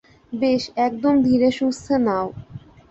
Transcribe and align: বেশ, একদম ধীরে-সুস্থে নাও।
বেশ, 0.33 0.63
একদম 0.77 1.13
ধীরে-সুস্থে 1.23 1.95
নাও। 2.05 2.27